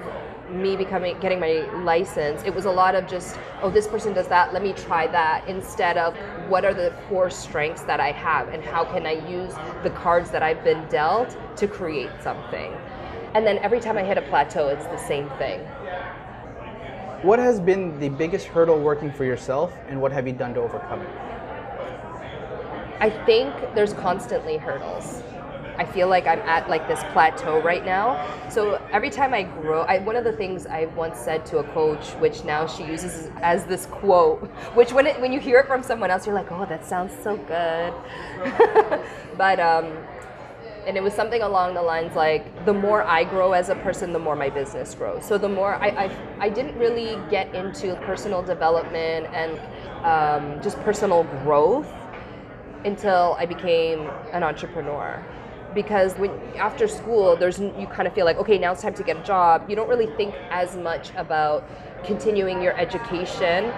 me 0.51 0.77
becoming 0.77 1.19
getting 1.21 1.41
my 1.41 1.69
license, 1.83 2.43
it 2.45 2.55
was 2.55 2.65
a 2.65 2.71
lot 2.71 2.95
of 2.95 3.07
just, 3.07 3.39
oh, 3.63 3.71
this 3.71 3.87
person 3.87 4.13
does 4.13 4.29
that, 4.29 4.53
let 4.53 4.63
me 4.63 4.73
try 4.73 5.07
that, 5.09 5.47
instead 5.49 5.97
of 5.97 6.17
what 6.49 6.65
are 6.65 6.75
the 6.75 6.95
core 7.09 7.31
strengths 7.31 7.83
that 7.83 8.01
I 8.01 8.13
have 8.13 8.49
and 8.49 8.63
how 8.63 8.85
can 8.85 9.07
I 9.07 9.29
use 9.29 9.53
the 9.83 9.91
cards 9.91 10.31
that 10.31 10.43
I've 10.43 10.63
been 10.63 10.87
dealt 10.89 11.37
to 11.57 11.67
create 11.67 12.11
something. 12.23 12.73
And 13.35 13.47
then 13.47 13.59
every 13.59 13.81
time 13.81 13.99
I 13.99 14.05
hit 14.05 14.17
a 14.17 14.23
plateau, 14.23 14.69
it's 14.69 14.87
the 14.87 14.97
same 14.97 15.29
thing. 15.39 15.61
What 17.23 17.39
has 17.39 17.61
been 17.61 17.99
the 17.99 18.09
biggest 18.09 18.47
hurdle 18.47 18.79
working 18.79 19.11
for 19.11 19.25
yourself, 19.25 19.73
and 19.89 20.01
what 20.01 20.13
have 20.13 20.27
you 20.27 20.33
done 20.33 20.55
to 20.55 20.61
overcome 20.61 21.03
it? 21.03 21.09
I 23.01 23.11
think 23.27 23.53
there's 23.75 23.93
constantly 23.93 24.57
hurdles. 24.57 25.23
I 25.79 25.85
feel 25.85 26.09
like 26.09 26.27
I'm 26.27 26.41
at 26.41 26.69
like 26.69 26.89
this 26.89 27.03
plateau 27.13 27.61
right 27.63 27.85
now. 27.85 28.27
So 28.51 28.81
every 28.93 29.11
time 29.11 29.35
I 29.35 29.43
grow, 29.43 29.83
I, 29.83 29.99
one 29.99 30.17
of 30.17 30.25
the 30.25 30.33
things 30.33 30.67
I 30.67 30.87
once 30.97 31.19
said 31.19 31.45
to 31.47 31.59
a 31.59 31.65
coach, 31.65 32.11
which 32.15 32.45
now 32.45 32.67
she 32.67 32.85
uses 32.85 33.31
as 33.43 33.65
this 33.65 33.87
quote, 33.87 34.41
which 34.75 34.93
when 34.93 35.07
it, 35.07 35.21
when 35.21 35.33
you 35.33 35.41
hear 35.41 35.59
it 35.59 35.67
from 35.67 35.83
someone 35.83 36.11
else, 36.11 36.27
you're 36.27 36.35
like, 36.35 36.51
oh, 36.51 36.67
that 36.67 36.85
sounds 36.85 37.13
so 37.23 37.37
good. 37.37 37.93
but 39.37 39.61
um, 39.61 39.97
and 40.87 40.97
it 40.97 41.03
was 41.03 41.13
something 41.13 41.43
along 41.43 41.75
the 41.75 41.83
lines 41.83 42.15
like 42.15 42.65
the 42.65 42.73
more 42.73 43.03
I 43.03 43.25
grow 43.25 43.53
as 43.53 43.69
a 43.69 43.75
person, 43.75 44.13
the 44.13 44.19
more 44.21 44.37
my 44.37 44.49
business 44.49 44.95
grows. 44.95 45.25
So 45.25 45.37
the 45.37 45.49
more 45.49 45.75
I 45.75 45.89
I, 45.89 46.17
I 46.41 46.49
didn't 46.49 46.79
really 46.79 47.19
get 47.29 47.53
into 47.55 47.97
personal 48.07 48.43
development 48.43 49.27
and 49.35 49.61
um, 50.05 50.63
just 50.63 50.79
personal 50.81 51.25
growth 51.43 51.93
until 52.85 53.37
I 53.39 53.47
became 53.47 54.09
an 54.33 54.45
entrepreneur 54.45 55.25
because 55.77 56.15
when 56.15 56.33
after 56.57 56.89
school 56.89 57.37
there's 57.37 57.61
you 57.61 57.87
kind 57.93 58.09
of 58.09 58.15
feel 58.15 58.25
like 58.25 58.39
okay 58.39 58.59
now 58.59 58.73
it's 58.73 58.83
time 58.83 58.95
to 58.95 59.05
get 59.05 59.17
a 59.17 59.23
job. 59.23 59.71
You 59.71 59.77
don't 59.77 59.89
really 59.89 60.09
think 60.17 60.35
as 60.51 60.75
much 60.75 61.11
about 61.17 61.63
continuing 62.05 62.61
your 62.61 62.77
education 62.77 63.73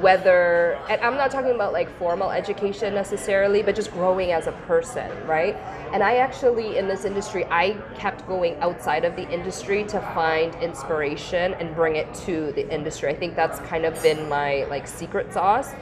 whether 0.00 0.78
and 0.88 1.00
i'm 1.02 1.16
not 1.16 1.30
talking 1.30 1.50
about 1.54 1.72
like 1.72 1.88
formal 1.98 2.30
education 2.30 2.94
necessarily 2.94 3.62
but 3.62 3.74
just 3.74 3.92
growing 3.92 4.32
as 4.32 4.46
a 4.46 4.52
person 4.66 5.10
right? 5.26 5.54
And 5.92 6.02
i 6.02 6.16
actually 6.16 6.78
in 6.78 6.88
this 6.88 7.04
industry 7.04 7.44
i 7.46 7.72
kept 7.96 8.26
going 8.26 8.56
outside 8.60 9.04
of 9.04 9.14
the 9.16 9.28
industry 9.30 9.84
to 9.84 10.00
find 10.14 10.54
inspiration 10.56 11.54
and 11.54 11.74
bring 11.74 11.96
it 11.96 12.12
to 12.26 12.52
the 12.52 12.68
industry. 12.72 13.10
I 13.10 13.14
think 13.14 13.36
that's 13.36 13.60
kind 13.60 13.84
of 13.84 14.02
been 14.02 14.28
my 14.28 14.64
like 14.64 14.86
secret 14.88 15.32
sauce 15.32 15.72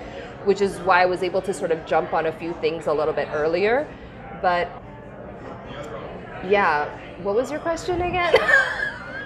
which 0.45 0.61
is 0.61 0.79
why 0.81 1.03
i 1.03 1.07
was 1.07 1.23
able 1.23 1.43
to 1.43 1.55
sort 1.55 1.71
of 1.71 1.87
jump 1.87 2.13
on 2.13 2.27
a 2.27 2.33
few 2.33 2.53
things 2.55 2.87
a 2.87 2.93
little 2.93 3.15
bit 3.15 3.29
earlier. 3.33 3.87
But 4.41 4.80
yeah. 6.49 6.89
What 7.23 7.35
was 7.35 7.51
your 7.51 7.61
question 7.61 8.01
again? 8.03 8.35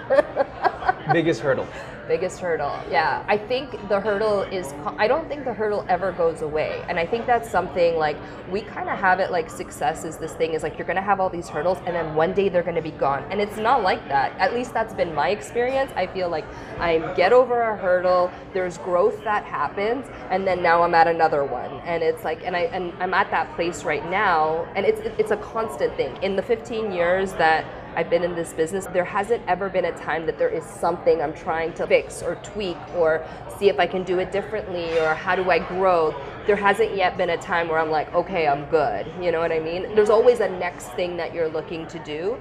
Biggest 1.13 1.41
hurdle 1.41 1.67
biggest 2.07 2.39
hurdle. 2.39 2.75
Yeah 2.89 3.23
i 3.27 3.37
think 3.37 3.71
the 3.89 3.99
hurdle 3.99 4.41
is 4.43 4.73
i 4.97 5.07
don't 5.07 5.27
think 5.27 5.45
the 5.45 5.53
hurdle 5.53 5.85
ever 5.89 6.11
goes 6.11 6.41
away. 6.41 6.83
And 6.89 6.99
i 6.99 7.05
think 7.05 7.25
that's 7.25 7.49
something 7.49 7.97
like 7.97 8.17
we 8.51 8.61
kind 8.61 8.89
of 8.89 8.97
have 8.97 9.19
it 9.19 9.31
like 9.31 9.49
success 9.49 10.05
is 10.05 10.17
this 10.17 10.33
thing 10.33 10.53
is 10.53 10.63
like 10.63 10.77
you're 10.77 10.87
gonna 10.87 11.01
have 11.01 11.19
all 11.19 11.29
these 11.29 11.49
hurdles 11.49 11.77
and 11.85 11.95
then 11.95 12.15
one 12.15 12.33
day 12.33 12.49
they're 12.49 12.63
gonna 12.63 12.81
be 12.81 12.91
gone. 12.91 13.23
And 13.31 13.41
it's 13.41 13.57
not 13.57 13.83
like 13.83 14.07
that. 14.07 14.31
At 14.39 14.53
least 14.53 14.73
that's 14.73 14.93
been 14.93 15.13
my 15.13 15.29
experience. 15.29 15.91
I 15.95 16.07
feel 16.07 16.29
like 16.29 16.45
i 16.79 16.99
get 17.15 17.33
over 17.33 17.61
a 17.61 17.77
hurdle 17.77 18.31
there's 18.53 18.77
growth 18.79 19.23
that 19.23 19.43
happens 19.43 20.05
and 20.29 20.45
then 20.47 20.61
now 20.61 20.81
i'm 20.83 20.95
at 20.95 21.07
another 21.07 21.43
one. 21.43 21.71
And 21.85 22.03
it's 22.03 22.23
like 22.23 22.43
and 22.45 22.55
i 22.55 22.61
and 22.75 22.93
i'm 22.99 23.13
at 23.13 23.31
that 23.31 23.53
place 23.55 23.83
right 23.83 24.07
now 24.09 24.67
and 24.75 24.85
it's 24.85 25.01
it's 25.17 25.31
a 25.31 25.37
constant 25.37 25.95
thing. 25.95 26.15
In 26.21 26.35
the 26.35 26.43
15 26.43 26.91
years 26.91 27.33
that 27.33 27.65
I've 27.95 28.09
been 28.09 28.23
in 28.23 28.35
this 28.35 28.51
business, 28.51 28.85
there 28.87 29.05
hasn't 29.05 29.41
ever 29.47 29.69
been 29.69 29.85
a 29.85 29.97
time 29.97 30.25
that 30.25 30.37
there 30.37 30.49
is 30.49 30.65
something 30.65 31.21
I'm 31.21 31.33
trying 31.33 31.73
to 31.73 31.87
fix 31.87 32.21
or 32.21 32.35
tweak 32.35 32.77
or 32.95 33.25
see 33.57 33.69
if 33.69 33.79
I 33.79 33.87
can 33.87 34.03
do 34.03 34.19
it 34.19 34.33
differently 34.33 34.99
or 34.99 35.13
how 35.13 35.35
do 35.35 35.49
I 35.49 35.59
grow. 35.59 36.13
There 36.45 36.55
hasn't 36.55 36.95
yet 36.95 37.17
been 37.17 37.31
a 37.31 37.37
time 37.37 37.67
where 37.67 37.79
I'm 37.79 37.89
like, 37.89 38.13
okay, 38.13 38.47
I'm 38.47 38.65
good. 38.65 39.07
You 39.19 39.31
know 39.31 39.39
what 39.39 39.51
I 39.51 39.59
mean? 39.59 39.95
There's 39.95 40.09
always 40.09 40.39
a 40.39 40.49
next 40.49 40.87
thing 40.89 41.17
that 41.17 41.33
you're 41.33 41.49
looking 41.49 41.87
to 41.87 41.99
do. 41.99 42.37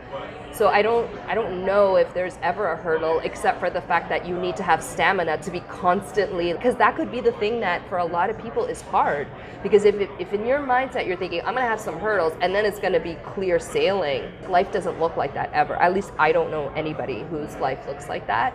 So 0.55 0.69
I 0.69 0.83
don't 0.83 1.11
I 1.27 1.35
don't 1.35 1.65
know 1.65 1.97
if 1.97 2.15
there's 2.15 2.39
ever 2.41 2.69
a 2.69 2.77
hurdle 2.77 3.19
except 3.25 3.59
for 3.59 3.71
the 3.71 3.81
fact 3.81 4.09
that 4.11 4.25
you 4.25 4.39
need 4.39 4.55
to 4.57 4.63
have 4.63 4.85
stamina 4.85 5.39
to 5.39 5.51
be 5.51 5.59
constantly 5.61 6.53
because 6.53 6.77
that 6.77 6.95
could 6.95 7.11
be 7.11 7.21
the 7.21 7.33
thing 7.33 7.59
that 7.61 7.87
for 7.89 7.99
a 7.99 8.05
lot 8.05 8.31
of 8.31 8.39
people 8.39 8.65
is 8.65 8.81
hard 8.81 9.27
because 9.65 9.85
if, 9.85 9.97
if 10.21 10.33
in 10.33 10.47
your 10.47 10.61
mindset 10.61 11.09
you're 11.09 11.17
thinking 11.17 11.41
I'm 11.41 11.55
going 11.55 11.65
to 11.65 11.69
have 11.69 11.81
some 11.81 11.99
hurdles 11.99 12.35
and 12.41 12.55
then 12.55 12.65
it's 12.65 12.79
going 12.79 12.93
to 12.93 13.01
be 13.01 13.15
clear 13.25 13.59
sailing 13.59 14.31
life 14.49 14.71
doesn't 14.71 15.01
look 15.01 15.17
like 15.17 15.35
that 15.35 15.53
ever 15.53 15.75
at 15.75 15.93
least 15.93 16.13
I 16.21 16.31
don't 16.31 16.53
know 16.53 16.69
anybody 16.77 17.25
whose 17.31 17.57
life 17.57 17.85
looks 17.89 18.09
like 18.09 18.25
that 18.29 18.55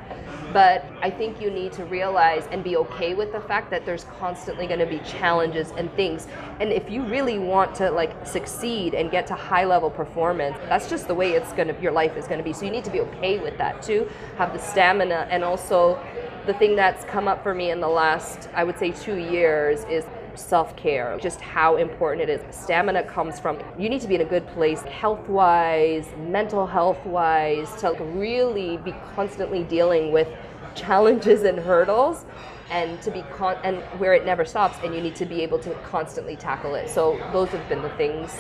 but 0.54 0.86
I 1.02 1.10
think 1.10 1.42
you 1.42 1.52
need 1.52 1.72
to 1.74 1.86
realize 1.86 2.48
and 2.52 2.64
be 2.64 2.76
okay 2.78 3.14
with 3.14 3.32
the 3.32 3.42
fact 3.42 3.70
that 3.72 3.86
there's 3.86 4.06
constantly 4.20 4.68
going 4.68 4.80
to 4.80 4.86
be 4.86 5.00
challenges 5.00 5.72
and 5.78 5.94
things. 5.94 6.28
And 6.60 6.72
if 6.72 6.90
you 6.90 7.04
really 7.04 7.38
want 7.38 7.76
to 7.76 7.92
like 7.92 8.26
succeed 8.26 8.94
and 8.94 9.12
get 9.12 9.28
to 9.28 9.36
high 9.36 9.66
level 9.66 9.90
performance 9.90 10.58
that's 10.68 10.90
just 10.90 11.08
the 11.08 11.16
way 11.16 11.34
it's 11.34 11.54
going 11.54 11.68
to 11.68 11.82
your 11.82 11.92
life 11.92 12.18
is 12.18 12.26
going 12.26 12.40
to 12.40 12.44
be. 12.44 12.54
So 12.54 12.66
you 12.66 12.72
need 12.72 12.84
to 12.86 12.92
be 12.92 13.02
okay 13.02 13.40
with 13.40 13.58
that 13.58 13.82
too. 13.82 14.10
Have 14.38 14.54
the 14.54 14.60
stamina. 14.60 15.28
And 15.30 15.44
also 15.44 16.00
the 16.46 16.54
thing 16.54 16.76
that's 16.76 17.04
come 17.06 17.28
up 17.28 17.44
for 17.44 17.54
me 17.54 17.70
in 17.70 17.80
the 17.80 17.88
last 17.88 18.50
i 18.56 18.64
would 18.64 18.80
say 18.80 18.92
two 18.92 19.18
years 19.18 19.84
is 19.84 20.06
self-care 20.40 21.18
just 21.22 21.42
how 21.42 21.76
important 21.78 22.28
it 22.28 22.30
is 22.30 22.56
stamina 22.56 23.04
comes 23.04 23.40
from 23.40 23.60
you 23.78 23.90
need 23.90 24.02
to 24.02 24.08
be 24.08 24.16
in 24.16 24.22
a 24.22 24.26
good 24.26 24.48
place 24.48 24.82
health-wise 24.84 26.08
mental 26.28 26.66
health-wise 26.66 27.70
to 27.80 27.92
really 28.14 28.78
be 28.78 28.94
constantly 29.16 29.64
dealing 29.64 30.12
with 30.12 30.28
challenges 30.76 31.44
and 31.44 31.60
hurdles 31.60 32.26
and 32.72 33.02
to 33.02 33.12
be 33.12 33.24
con- 33.36 33.58
and 33.64 33.78
where 34.00 34.14
it 34.14 34.26
never 34.26 34.46
stops 34.46 34.78
and 34.84 34.94
you 34.96 35.02
need 35.02 35.16
to 35.16 35.26
be 35.26 35.42
able 35.42 35.60
to 35.60 35.74
constantly 35.86 36.36
tackle 36.36 36.76
it 36.76 36.90
so 36.90 37.20
those 37.34 37.50
have 37.50 37.68
been 37.68 37.82
the 37.82 37.90
things 37.92 38.36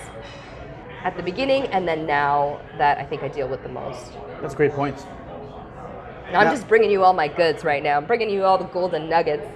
at 1.03 1.15
the 1.17 1.23
beginning 1.23 1.63
and 1.67 1.87
then 1.87 2.05
now 2.05 2.59
that 2.77 2.97
i 2.97 3.03
think 3.05 3.23
i 3.23 3.27
deal 3.27 3.47
with 3.47 3.61
the 3.63 3.69
most 3.69 4.11
That's 4.41 4.55
great 4.55 4.71
points. 4.71 5.03
now, 6.31 6.39
I'm 6.41 6.51
just 6.55 6.67
bringing 6.67 6.91
you 6.91 7.03
all 7.03 7.13
my 7.13 7.27
goods 7.27 7.63
right 7.63 7.81
now. 7.81 7.97
I'm 7.97 8.05
bringing 8.05 8.29
you 8.29 8.43
all 8.43 8.57
the 8.57 8.65
golden 8.65 9.09
nuggets. 9.09 9.47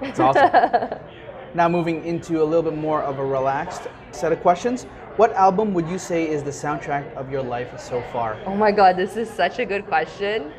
It's 0.00 0.20
awesome. 0.20 0.98
now 1.54 1.68
moving 1.68 2.04
into 2.04 2.42
a 2.42 2.44
little 2.44 2.62
bit 2.62 2.76
more 2.76 3.02
of 3.02 3.18
a 3.18 3.24
relaxed 3.24 3.82
set 4.12 4.32
of 4.32 4.40
questions. 4.40 4.84
What 5.16 5.32
album 5.32 5.74
would 5.74 5.88
you 5.88 5.98
say 5.98 6.28
is 6.28 6.42
the 6.42 6.50
soundtrack 6.50 7.12
of 7.14 7.30
your 7.30 7.42
life 7.42 7.78
so 7.78 8.02
far? 8.12 8.38
Oh 8.46 8.56
my 8.56 8.72
god, 8.72 8.96
this 8.96 9.16
is 9.16 9.28
such 9.28 9.58
a 9.58 9.64
good 9.64 9.86
question. 9.86 10.52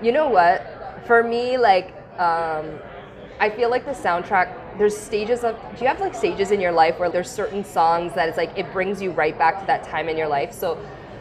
You 0.00 0.12
know 0.12 0.28
what? 0.28 1.02
For 1.06 1.22
me, 1.22 1.58
like, 1.58 1.94
um, 2.18 2.78
I 3.38 3.50
feel 3.50 3.70
like 3.70 3.84
the 3.84 3.92
soundtrack. 3.92 4.78
There's 4.78 4.96
stages 4.96 5.42
of. 5.42 5.56
Do 5.76 5.82
you 5.82 5.88
have 5.88 6.00
like 6.00 6.14
stages 6.14 6.50
in 6.50 6.60
your 6.60 6.72
life 6.72 6.98
where 6.98 7.10
there's 7.10 7.30
certain 7.30 7.64
songs 7.64 8.14
that 8.14 8.28
it's 8.28 8.38
like 8.38 8.56
it 8.56 8.72
brings 8.72 9.00
you 9.02 9.10
right 9.10 9.36
back 9.36 9.60
to 9.60 9.66
that 9.66 9.84
time 9.84 10.08
in 10.08 10.16
your 10.16 10.28
life? 10.28 10.52
So, 10.52 10.78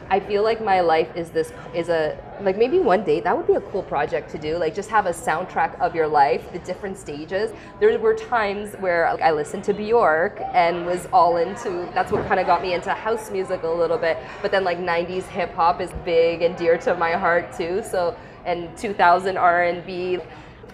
I 0.09 0.19
feel 0.19 0.43
like 0.43 0.63
my 0.63 0.81
life 0.81 1.09
is 1.15 1.31
this 1.31 1.51
is 1.73 1.89
a 1.89 2.17
like 2.41 2.57
maybe 2.57 2.79
one 2.79 3.03
day 3.03 3.21
that 3.21 3.35
would 3.35 3.47
be 3.47 3.53
a 3.53 3.61
cool 3.61 3.81
project 3.81 4.29
to 4.31 4.37
do. 4.37 4.57
Like 4.57 4.75
just 4.75 4.89
have 4.89 5.05
a 5.07 5.11
soundtrack 5.11 5.79
of 5.79 5.95
your 5.95 6.07
life, 6.07 6.51
the 6.53 6.59
different 6.59 6.97
stages. 6.97 7.51
There 7.79 7.97
were 7.97 8.13
times 8.13 8.73
where 8.75 9.11
like, 9.11 9.21
I 9.21 9.31
listened 9.31 9.63
to 9.65 9.73
Bjork 9.73 10.39
and 10.53 10.85
was 10.85 11.07
all 11.11 11.37
into. 11.37 11.89
That's 11.93 12.11
what 12.11 12.27
kind 12.27 12.39
of 12.39 12.45
got 12.45 12.61
me 12.61 12.73
into 12.73 12.93
house 12.93 13.31
music 13.31 13.63
a 13.63 13.67
little 13.67 13.97
bit. 13.97 14.17
But 14.41 14.51
then 14.51 14.63
like 14.63 14.77
'90s 14.77 15.23
hip 15.23 15.53
hop 15.53 15.81
is 15.81 15.91
big 16.03 16.41
and 16.41 16.55
dear 16.55 16.77
to 16.79 16.95
my 16.95 17.13
heart 17.13 17.55
too. 17.57 17.81
So 17.83 18.15
and 18.45 18.77
2000 18.77 19.37
R&B, 19.37 20.19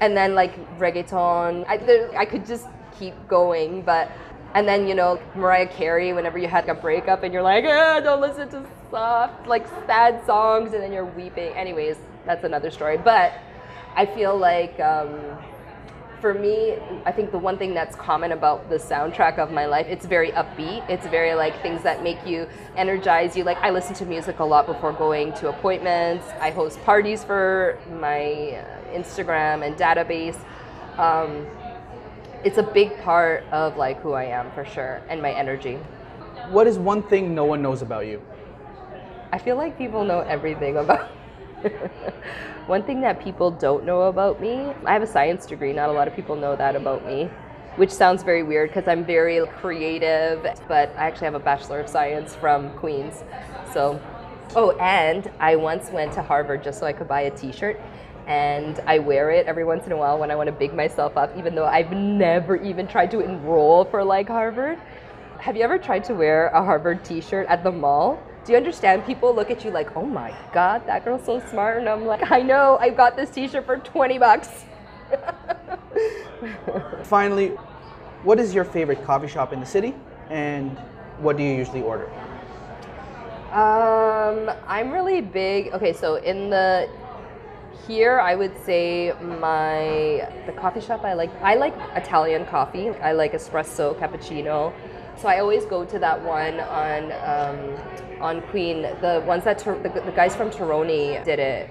and 0.01 0.15
then 0.15 0.35
like 0.35 0.53
reggaeton. 0.77 1.65
I, 1.67 1.77
there, 1.77 2.17
I 2.17 2.25
could 2.25 2.45
just 2.45 2.67
keep 2.97 3.15
going, 3.27 3.81
but 3.81 4.11
and 4.53 4.67
then 4.67 4.87
you 4.87 4.95
know 4.95 5.19
Mariah 5.35 5.67
Carey. 5.67 6.13
Whenever 6.13 6.37
you 6.37 6.47
had 6.47 6.67
a 6.69 6.73
breakup 6.73 7.23
and 7.23 7.33
you're 7.33 7.41
like, 7.41 7.65
ah, 7.67 7.99
don't 7.99 8.21
listen 8.21 8.49
to 8.49 8.65
soft 8.89 9.47
like 9.47 9.67
sad 9.85 10.25
songs, 10.25 10.73
and 10.73 10.81
then 10.83 10.91
you're 10.91 11.05
weeping. 11.05 11.53
Anyways, 11.53 11.97
that's 12.25 12.43
another 12.43 12.71
story. 12.71 12.97
But 12.97 13.33
I 13.95 14.05
feel 14.05 14.37
like. 14.37 14.79
Um, 14.79 15.37
for 16.21 16.35
me, 16.35 16.77
I 17.03 17.11
think 17.11 17.31
the 17.31 17.39
one 17.39 17.57
thing 17.57 17.73
that's 17.73 17.95
common 17.95 18.31
about 18.31 18.69
the 18.69 18.75
soundtrack 18.75 19.39
of 19.39 19.51
my 19.51 19.65
life, 19.65 19.87
it's 19.89 20.05
very 20.05 20.31
upbeat. 20.33 20.87
It's 20.87 21.05
very 21.07 21.33
like 21.33 21.59
things 21.63 21.81
that 21.81 22.03
make 22.03 22.25
you 22.25 22.47
energize 22.77 23.35
you. 23.35 23.43
Like 23.43 23.57
I 23.57 23.71
listen 23.71 23.95
to 23.95 24.05
music 24.05 24.37
a 24.37 24.43
lot 24.43 24.67
before 24.67 24.93
going 24.93 25.33
to 25.33 25.49
appointments. 25.49 26.27
I 26.39 26.51
host 26.51 26.79
parties 26.83 27.23
for 27.23 27.79
my 27.99 28.51
uh, 28.51 28.93
Instagram 28.93 29.65
and 29.65 29.75
database. 29.75 30.37
Um, 30.99 31.47
it's 32.43 32.57
a 32.57 32.63
big 32.63 32.97
part 33.01 33.43
of 33.51 33.77
like 33.77 34.01
who 34.01 34.13
I 34.13 34.25
am 34.25 34.51
for 34.51 34.65
sure 34.65 35.01
and 35.09 35.21
my 35.21 35.31
energy. 35.31 35.75
What 36.49 36.67
is 36.67 36.77
one 36.77 37.03
thing 37.03 37.35
no 37.35 37.45
one 37.45 37.61
knows 37.61 37.81
about 37.81 38.07
you? 38.07 38.21
I 39.31 39.37
feel 39.37 39.55
like 39.55 39.77
people 39.77 40.03
know 40.03 40.19
everything 40.21 40.77
about. 40.77 41.11
One 42.67 42.83
thing 42.83 43.01
that 43.01 43.19
people 43.21 43.49
don't 43.51 43.85
know 43.85 44.03
about 44.03 44.39
me, 44.39 44.71
I 44.85 44.93
have 44.93 45.01
a 45.01 45.07
science 45.07 45.45
degree. 45.45 45.73
Not 45.73 45.89
a 45.89 45.91
lot 45.91 46.07
of 46.07 46.15
people 46.15 46.35
know 46.35 46.55
that 46.55 46.75
about 46.75 47.05
me, 47.05 47.29
which 47.75 47.89
sounds 47.89 48.23
very 48.23 48.43
weird 48.43 48.69
because 48.69 48.87
I'm 48.87 49.03
very 49.03 49.45
creative, 49.59 50.43
but 50.67 50.89
I 50.95 51.07
actually 51.07 51.25
have 51.25 51.35
a 51.35 51.39
Bachelor 51.39 51.79
of 51.79 51.89
Science 51.89 52.35
from 52.35 52.71
Queens. 52.77 53.23
So, 53.73 53.99
oh, 54.55 54.71
and 54.77 55.29
I 55.39 55.55
once 55.55 55.89
went 55.89 56.13
to 56.13 56.21
Harvard 56.21 56.63
just 56.63 56.79
so 56.79 56.85
I 56.85 56.93
could 56.93 57.07
buy 57.07 57.21
a 57.21 57.31
t 57.31 57.51
shirt. 57.51 57.79
And 58.27 58.79
I 58.87 58.99
wear 58.99 59.31
it 59.31 59.47
every 59.47 59.63
once 59.63 59.85
in 59.85 59.91
a 59.91 59.97
while 59.97 60.17
when 60.17 60.31
I 60.31 60.35
want 60.35 60.47
to 60.47 60.53
big 60.53 60.73
myself 60.73 61.17
up, 61.17 61.35
even 61.37 61.55
though 61.55 61.65
I've 61.65 61.91
never 61.91 62.55
even 62.55 62.87
tried 62.87 63.11
to 63.11 63.19
enroll 63.19 63.85
for 63.85 64.03
like 64.03 64.27
Harvard. 64.27 64.79
Have 65.39 65.57
you 65.57 65.63
ever 65.63 65.77
tried 65.77 66.03
to 66.05 66.13
wear 66.13 66.47
a 66.47 66.63
Harvard 66.63 67.03
t 67.03 67.19
shirt 67.19 67.47
at 67.47 67.63
the 67.63 67.71
mall? 67.71 68.21
Do 68.45 68.51
you 68.51 68.57
understand? 68.57 69.05
People 69.05 69.35
look 69.35 69.51
at 69.51 69.65
you 69.65 69.71
like, 69.71 69.95
oh 69.95 70.05
my 70.05 70.33
god, 70.53 70.85
that 70.87 71.03
girl's 71.03 71.25
so 71.25 71.39
smart. 71.49 71.77
And 71.79 71.89
I'm 71.89 72.05
like, 72.05 72.31
I 72.31 72.41
know, 72.41 72.77
I 72.79 72.89
got 72.89 73.15
this 73.15 73.29
t 73.29 73.47
shirt 73.47 73.65
for 73.65 73.77
20 73.77 74.17
bucks. 74.19 74.65
Finally, 77.03 77.49
what 78.23 78.39
is 78.39 78.53
your 78.53 78.65
favorite 78.65 79.03
coffee 79.03 79.27
shop 79.27 79.51
in 79.51 79.59
the 79.59 79.65
city 79.65 79.95
and 80.29 80.77
what 81.19 81.37
do 81.37 81.43
you 81.43 81.53
usually 81.53 81.81
order? 81.81 82.09
Um, 83.51 84.49
I'm 84.65 84.91
really 84.91 85.21
big. 85.21 85.73
Okay, 85.73 85.91
so 85.91 86.15
in 86.15 86.49
the 86.49 86.89
here, 87.87 88.19
I 88.19 88.35
would 88.35 88.53
say 88.65 89.13
my 89.21 90.27
the 90.45 90.53
coffee 90.55 90.81
shop 90.81 91.03
I 91.03 91.13
like. 91.13 91.31
I 91.41 91.55
like 91.55 91.73
Italian 91.95 92.45
coffee. 92.45 92.89
I 92.89 93.11
like 93.13 93.33
espresso, 93.33 93.97
cappuccino. 93.99 94.73
So 95.17 95.27
I 95.27 95.39
always 95.39 95.65
go 95.65 95.85
to 95.85 95.99
that 95.99 96.21
one 96.23 96.59
on 96.59 97.11
um, 97.33 98.21
on 98.21 98.41
Queen. 98.49 98.83
The 99.01 99.23
ones 99.25 99.43
that 99.43 99.59
the, 99.59 100.01
the 100.05 100.13
guys 100.15 100.35
from 100.35 100.49
Terroni 100.49 101.23
did 101.23 101.39
it. 101.39 101.69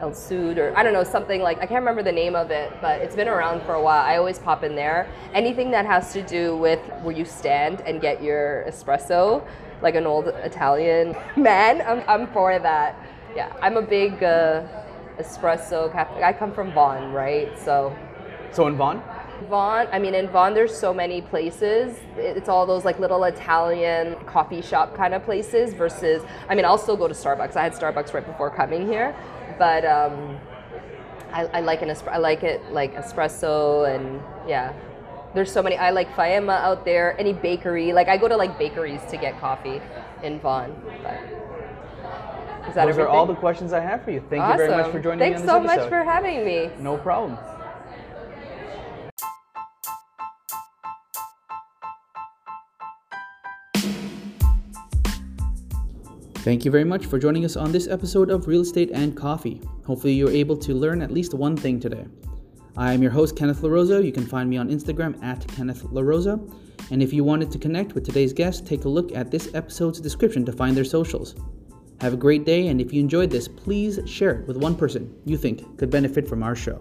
El 0.00 0.14
Sud 0.14 0.58
or 0.58 0.72
I 0.76 0.84
don't 0.84 0.92
know 0.92 1.02
something 1.02 1.42
like 1.42 1.58
I 1.58 1.66
can't 1.66 1.80
remember 1.80 2.04
the 2.04 2.12
name 2.12 2.36
of 2.36 2.52
it, 2.52 2.72
but 2.80 3.00
it's 3.00 3.16
been 3.16 3.26
around 3.28 3.62
for 3.62 3.74
a 3.74 3.82
while. 3.82 4.04
I 4.04 4.16
always 4.16 4.38
pop 4.38 4.62
in 4.62 4.76
there. 4.76 5.08
Anything 5.34 5.72
that 5.72 5.86
has 5.86 6.12
to 6.12 6.22
do 6.22 6.56
with 6.56 6.78
where 7.02 7.16
you 7.16 7.24
stand 7.24 7.80
and 7.80 8.00
get 8.00 8.22
your 8.22 8.64
espresso, 8.68 9.44
like 9.82 9.96
an 9.96 10.06
old 10.06 10.28
Italian 10.28 11.16
man, 11.36 11.82
I'm, 11.82 12.02
I'm 12.08 12.26
for 12.28 12.58
that. 12.58 12.94
Yeah, 13.34 13.52
I'm 13.60 13.76
a 13.76 13.82
big 13.82 14.22
uh, 14.22 14.62
espresso. 15.18 15.90
Cafe. 15.92 16.22
I 16.22 16.32
come 16.32 16.52
from 16.52 16.72
Vaughan, 16.72 17.12
right? 17.12 17.58
So 17.58 17.94
So 18.52 18.66
in 18.66 18.76
Vaughan? 18.76 19.02
Vaughan, 19.48 19.86
I 19.92 19.98
mean, 19.98 20.14
in 20.14 20.28
Vaughan, 20.28 20.52
there's 20.54 20.76
so 20.76 20.92
many 20.92 21.20
places. 21.22 21.96
It's 22.16 22.48
all 22.48 22.66
those 22.66 22.84
like 22.84 22.98
little 22.98 23.22
Italian 23.24 24.16
coffee 24.26 24.62
shop 24.62 24.96
kind 24.96 25.14
of 25.14 25.24
places 25.24 25.74
versus, 25.74 26.22
I 26.48 26.54
mean, 26.54 26.64
I'll 26.64 26.78
still 26.78 26.96
go 26.96 27.06
to 27.06 27.14
Starbucks. 27.14 27.54
I 27.54 27.62
had 27.62 27.72
Starbucks 27.72 28.12
right 28.14 28.26
before 28.26 28.50
coming 28.50 28.86
here, 28.86 29.14
but 29.58 29.84
um, 29.84 30.38
I, 31.32 31.44
I 31.46 31.60
like 31.60 31.82
an 31.82 31.94
I 32.10 32.18
like 32.18 32.42
it 32.42 32.60
like 32.72 32.94
espresso 32.94 33.94
and 33.94 34.20
yeah. 34.48 34.72
There's 35.34 35.52
so 35.52 35.62
many. 35.62 35.76
I 35.76 35.90
like 35.90 36.10
Faema 36.16 36.58
out 36.58 36.84
there. 36.86 37.14
Any 37.20 37.34
bakery, 37.34 37.92
like 37.92 38.08
I 38.08 38.16
go 38.16 38.28
to 38.28 38.36
like 38.36 38.58
bakeries 38.58 39.02
to 39.10 39.18
get 39.18 39.38
coffee 39.38 39.80
in 40.22 40.40
Vaughan. 40.40 40.74
But 41.02 41.20
is 42.68 42.74
that 42.74 42.84
Those 42.84 42.92
everything? 42.92 43.12
are 43.12 43.16
all 43.16 43.26
the 43.26 43.34
questions 43.34 43.72
I 43.72 43.80
have 43.80 44.04
for 44.04 44.10
you. 44.10 44.20
Thank 44.28 44.42
you 44.42 44.56
very 44.56 44.70
much 44.70 44.90
for 44.92 45.00
joining 45.00 45.18
Thanks 45.18 45.42
me 45.42 45.48
on 45.48 45.62
this 45.62 45.72
so 45.72 45.72
episode. 45.72 45.80
much 45.80 45.88
for 45.88 46.04
having 46.04 46.44
me. 46.44 46.70
No 46.80 46.96
problem. 46.96 47.38
Thank 56.48 56.64
you 56.64 56.70
very 56.70 56.84
much 56.84 57.06
for 57.06 57.18
joining 57.18 57.44
us 57.44 57.56
on 57.56 57.72
this 57.72 57.88
episode 57.88 58.30
of 58.30 58.46
Real 58.46 58.62
Estate 58.62 58.90
and 58.94 59.16
Coffee. 59.16 59.60
Hopefully, 59.84 60.14
you're 60.14 60.30
able 60.30 60.56
to 60.58 60.72
learn 60.72 61.02
at 61.02 61.10
least 61.10 61.34
one 61.34 61.56
thing 61.56 61.78
today. 61.80 62.06
I 62.76 62.92
am 62.92 63.02
your 63.02 63.10
host, 63.10 63.36
Kenneth 63.36 63.60
LaRosa. 63.60 64.04
You 64.04 64.12
can 64.12 64.24
find 64.24 64.48
me 64.48 64.56
on 64.56 64.70
Instagram 64.70 65.22
at 65.22 65.46
Kenneth 65.48 65.82
LaRosa. 65.82 66.38
And 66.90 67.02
if 67.02 67.12
you 67.12 67.24
wanted 67.24 67.50
to 67.50 67.58
connect 67.58 67.94
with 67.94 68.04
today's 68.04 68.32
guest, 68.32 68.66
take 68.66 68.84
a 68.84 68.88
look 68.88 69.14
at 69.14 69.30
this 69.30 69.52
episode's 69.52 70.00
description 70.00 70.44
to 70.46 70.52
find 70.52 70.76
their 70.76 70.84
socials. 70.84 71.34
Have 72.00 72.14
a 72.14 72.16
great 72.16 72.44
day, 72.44 72.68
and 72.68 72.80
if 72.80 72.92
you 72.92 73.00
enjoyed 73.00 73.30
this, 73.30 73.48
please 73.48 73.98
share 74.06 74.40
it 74.40 74.46
with 74.46 74.56
one 74.56 74.76
person 74.76 75.12
you 75.24 75.36
think 75.36 75.78
could 75.78 75.90
benefit 75.90 76.28
from 76.28 76.44
our 76.44 76.54
show. 76.54 76.80